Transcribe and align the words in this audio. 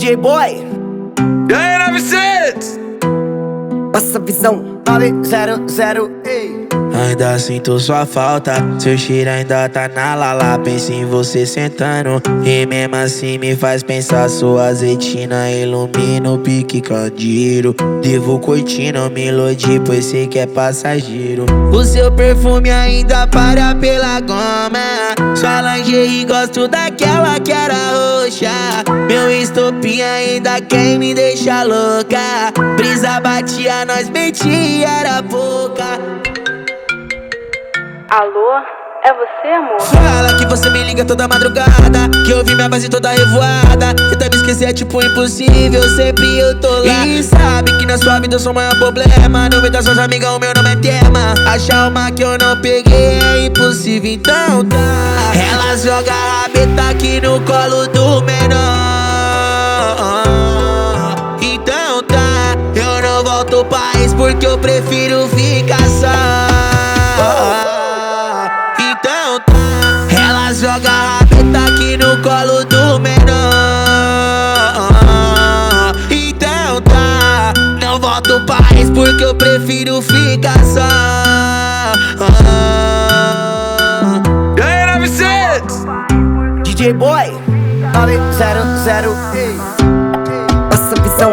DJ 0.00 0.16
Boy, 0.16 0.64
E 1.50 1.54
aí, 1.54 1.78
900? 1.90 2.78
passa 3.92 4.16
a 4.16 4.20
visão 4.22 4.80
900, 4.88 5.78
ei. 6.24 6.59
Ainda 7.00 7.38
sinto 7.38 7.80
sua 7.80 8.04
falta, 8.04 8.52
seu 8.78 8.96
cheiro 8.98 9.30
ainda 9.30 9.66
tá 9.70 9.88
na 9.88 10.14
lala. 10.14 10.58
Penso 10.58 10.92
em 10.92 11.06
você 11.06 11.46
sentando, 11.46 12.22
e 12.44 12.66
mesmo 12.66 12.94
assim 12.94 13.38
me 13.38 13.56
faz 13.56 13.82
pensar. 13.82 14.28
Sua 14.28 14.66
azeitina 14.66 15.50
ilumina 15.50 16.30
o 16.30 16.38
pique 16.38 16.82
candeiro. 16.82 17.74
Devo 18.02 18.38
coitino, 18.38 19.08
melodia, 19.08 19.80
pois 19.80 20.04
sei 20.04 20.26
que 20.26 20.40
é 20.40 20.46
passageiro. 20.46 21.46
O 21.72 21.82
seu 21.84 22.12
perfume 22.12 22.70
ainda 22.70 23.26
para 23.26 23.74
pela 23.74 24.20
goma. 24.20 25.14
Sua 25.34 25.62
lingerie 25.62 26.26
gosto 26.26 26.68
daquela 26.68 27.40
que 27.40 27.50
era 27.50 27.92
roxa. 27.92 28.50
Meu 29.08 29.30
estopim 29.30 30.02
ainda 30.02 30.60
quem 30.60 30.98
me 30.98 31.14
deixa 31.14 31.62
louca. 31.62 32.52
Brisa 32.76 33.20
batia, 33.20 33.86
nós 33.86 34.10
mentia, 34.10 34.86
era 34.86 35.22
pouca. 35.22 35.79
Alô? 38.10 38.58
É 39.04 39.12
você, 39.12 39.54
amor? 39.56 39.80
Fala 39.80 40.36
que 40.36 40.44
você 40.44 40.68
me 40.68 40.82
liga 40.82 41.04
toda 41.04 41.28
madrugada 41.28 42.10
Que 42.26 42.32
eu 42.32 42.44
vi 42.44 42.56
minha 42.56 42.68
base 42.68 42.88
toda 42.88 43.08
revoada. 43.08 43.94
Tenta 43.94 44.28
me 44.28 44.36
esquecer 44.36 44.64
é 44.64 44.72
tipo 44.72 45.00
impossível 45.00 45.80
Sempre 45.94 46.26
eu 46.40 46.58
tô 46.58 46.68
lá. 46.80 47.06
E 47.06 47.22
sabe 47.22 47.78
que 47.78 47.86
na 47.86 47.96
sua 47.96 48.18
vida 48.18 48.34
eu 48.34 48.40
sou 48.40 48.50
o 48.50 48.54
maior 48.56 48.76
problema 48.80 49.48
No 49.48 49.60
meio 49.60 49.70
das 49.70 49.84
suas 49.84 49.96
amigas 49.96 50.28
o 50.28 50.40
meu 50.40 50.52
nome 50.52 50.72
é 50.72 50.76
tema. 50.76 51.34
Achar 51.54 51.88
uma 51.88 52.10
que 52.10 52.24
eu 52.24 52.36
não 52.36 52.60
peguei 52.60 53.20
é 53.20 53.46
impossível 53.46 54.10
Então 54.10 54.64
tá. 54.64 55.32
Ela 55.52 55.76
joga 55.76 56.12
a 56.12 56.42
rabeta 56.42 56.90
aqui 56.90 57.20
no 57.20 57.40
colo 57.42 57.86
do 57.86 58.22
menor. 58.22 58.58
Então 61.40 62.02
tá 62.02 62.56
Eu 62.74 63.00
não 63.00 63.22
volto 63.22 63.64
país 63.66 64.12
porque 64.14 64.44
eu 64.44 64.58
prefiro 64.58 65.28
ficar 65.28 65.88
só 65.88 66.10
joga 70.60 70.90
a 70.90 71.18
rabeta 71.20 71.58
aqui 71.72 71.96
no 71.96 72.20
colo 72.20 72.62
do 72.66 73.00
menor. 73.00 73.24
Então 76.10 76.82
tá, 76.82 77.54
não 77.80 77.98
volto 77.98 78.44
país 78.44 78.90
porque 78.90 79.24
eu 79.24 79.34
prefiro 79.34 80.02
ficar 80.02 80.62
só. 80.62 80.86
E 84.58 84.60
aí, 84.60 84.98
900? 84.98 85.86
DJ 86.64 86.92
Boy, 86.92 87.32
900, 87.94 88.86
ei. 89.34 89.56
Passa 90.68 90.94
a 90.94 91.02
visão, 91.02 91.32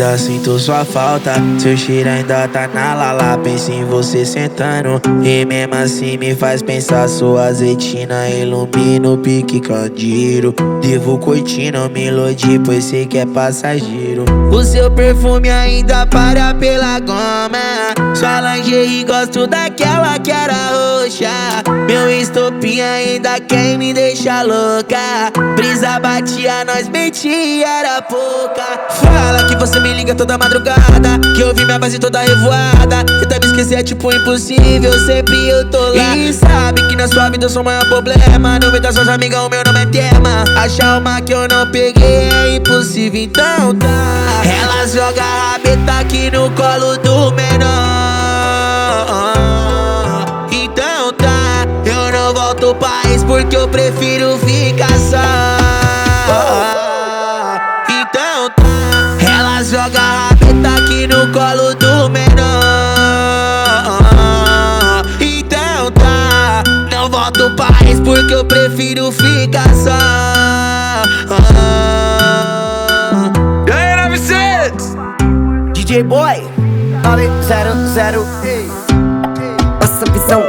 Ainda 0.00 0.16
sinto 0.16 0.58
sua 0.58 0.82
falta, 0.82 1.34
seu 1.58 1.76
cheiro 1.76 2.08
ainda 2.08 2.48
tá 2.48 2.66
na 2.68 2.94
lala. 2.94 3.36
Penso 3.36 3.70
em 3.70 3.84
você 3.84 4.24
sentando, 4.24 4.98
e 5.22 5.44
mesmo 5.44 5.74
assim 5.74 6.16
me 6.16 6.34
faz 6.34 6.62
pensar. 6.62 7.06
Sua 7.06 7.48
azeitina 7.48 8.26
ilumina 8.30 9.10
o 9.10 9.18
pique. 9.18 9.60
Devo 10.80 11.18
coitino, 11.18 11.86
melodia, 11.90 12.58
pois 12.64 12.84
sei 12.84 13.04
que 13.04 13.18
é 13.18 13.26
passageiro. 13.26 14.24
O 14.50 14.64
seu 14.64 14.90
perfume 14.90 15.50
ainda 15.50 16.06
para 16.06 16.54
pela 16.54 16.98
goma. 17.00 17.92
Sua 18.14 18.40
lingerie 18.40 19.04
gosto 19.04 19.46
daquela 19.46 20.18
que 20.18 20.30
era 20.30 20.70
roxa. 20.70 21.62
Meu 21.86 22.10
estopim 22.10 22.80
ainda 22.80 23.38
quem 23.38 23.76
me 23.76 23.92
deixa 23.92 24.40
louca. 24.44 25.30
Brisa 25.60 26.00
batia, 26.00 26.64
nós 26.64 26.88
mentia, 26.88 27.68
era 27.68 28.00
pouca. 28.00 28.64
Fala 28.88 29.46
que 29.46 29.54
você 29.56 29.78
me 29.78 29.92
liga 29.92 30.14
toda 30.14 30.38
madrugada 30.38 31.18
Que 31.36 31.42
eu 31.42 31.54
vi 31.54 31.66
minha 31.66 31.78
base 31.78 31.98
toda 31.98 32.18
revoada. 32.18 33.04
Tenta 33.04 33.38
me 33.38 33.46
esquecer 33.46 33.74
é 33.74 33.82
tipo 33.82 34.10
impossível 34.10 34.90
Sempre 35.04 35.36
eu 35.50 35.68
tô 35.70 35.78
lá. 35.94 36.16
E 36.16 36.32
sabe 36.32 36.88
que 36.88 36.96
na 36.96 37.06
sua 37.06 37.28
vida 37.28 37.44
eu 37.44 37.50
sou 37.50 37.60
o 37.60 37.64
maior 37.66 37.86
problema 37.88 38.58
No 38.58 38.70
meio 38.70 38.80
das 38.80 38.94
suas 38.94 39.08
amigas 39.08 39.38
o 39.38 39.50
meu 39.50 39.62
nome 39.62 39.82
é 39.82 39.86
tema. 39.86 40.44
Achar 40.56 40.98
uma 40.98 41.20
que 41.20 41.34
eu 41.34 41.46
não 41.46 41.70
peguei 41.70 42.30
é 42.30 42.56
impossível 42.56 43.20
Então 43.20 43.74
tá. 43.74 44.42
Ela 44.62 44.86
joga 44.86 45.22
a 45.22 45.52
rabeta 45.52 46.00
aqui 46.00 46.30
no 46.30 46.50
colo 46.52 46.96
do 46.96 47.32
menor 47.32 47.89
porque 53.40 53.56
eu 53.56 53.66
prefiro 53.68 54.38
ficar 54.38 54.98
só 54.98 55.16
então 57.88 58.50
tá, 58.50 59.24
ela 59.26 59.62
joga 59.62 59.98
a 59.98 60.28
rabeta 60.28 60.68
aqui 60.76 61.06
no 61.06 61.32
colo 61.32 61.74
do 61.74 62.10
menor. 62.10 62.36
Então 65.20 65.90
tá, 65.92 66.62
não 66.92 67.08
volto 67.08 67.56
país 67.56 67.98
porque 68.00 68.34
eu 68.34 68.44
prefiro 68.44 69.10
ficar 69.10 69.74
só. 69.74 69.90
E 73.66 73.72
aí, 73.72 73.96
900? 74.08 74.96
DJ 75.72 76.02
Boy, 76.02 76.46
900, 77.02 77.96
ei. 78.44 78.70
Passa 79.80 80.04
a 80.06 80.12
visão, 80.12 80.42